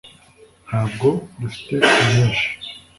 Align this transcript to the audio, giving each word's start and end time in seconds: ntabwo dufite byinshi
ntabwo 0.67 1.07
dufite 1.39 1.73
byinshi 2.09 2.47